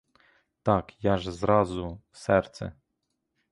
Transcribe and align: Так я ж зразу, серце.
Так 0.63 0.93
я 1.03 1.17
ж 1.17 1.31
зразу, 1.35 1.91
серце. 2.25 2.73